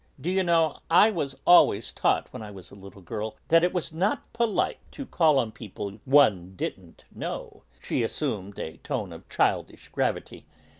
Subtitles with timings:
[0.19, 3.93] D'you know, I was always taught, when I was a little girl, that it was
[3.93, 9.89] not polite to call on people one didn't know." She assumed a tone of childish
[9.89, 10.47] gravity.